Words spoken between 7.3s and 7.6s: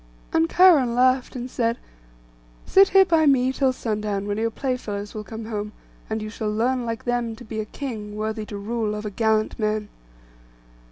to be